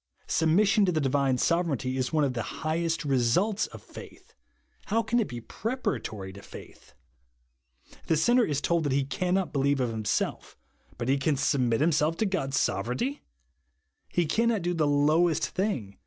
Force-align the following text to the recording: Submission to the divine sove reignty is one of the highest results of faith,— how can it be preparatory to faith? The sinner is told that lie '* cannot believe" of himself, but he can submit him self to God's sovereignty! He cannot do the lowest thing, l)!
Submission 0.25 0.83
to 0.85 0.91
the 0.91 0.99
divine 0.99 1.37
sove 1.37 1.65
reignty 1.67 1.95
is 1.95 2.11
one 2.11 2.23
of 2.23 2.33
the 2.33 2.41
highest 2.65 3.05
results 3.05 3.67
of 3.67 3.83
faith,— 3.83 4.33
how 4.87 5.03
can 5.03 5.19
it 5.19 5.27
be 5.27 5.39
preparatory 5.41 6.33
to 6.33 6.41
faith? 6.41 6.95
The 8.07 8.17
sinner 8.17 8.43
is 8.43 8.61
told 8.61 8.85
that 8.85 8.93
lie 8.93 9.05
'* 9.07 9.09
cannot 9.11 9.53
believe" 9.53 9.79
of 9.79 9.91
himself, 9.91 10.57
but 10.97 11.07
he 11.07 11.19
can 11.19 11.37
submit 11.37 11.83
him 11.83 11.91
self 11.91 12.17
to 12.17 12.25
God's 12.25 12.59
sovereignty! 12.59 13.21
He 14.09 14.25
cannot 14.25 14.63
do 14.63 14.73
the 14.73 14.87
lowest 14.87 15.47
thing, 15.49 15.89
l)! 15.91 15.97